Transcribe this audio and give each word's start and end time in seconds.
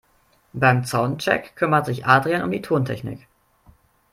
Beim 0.53 0.83
Soundcheck 0.83 1.55
kümmert 1.55 1.85
sich 1.85 2.07
Adrian 2.07 2.41
um 2.41 2.49
die 2.49 2.63
Tontechnik. 2.63 3.27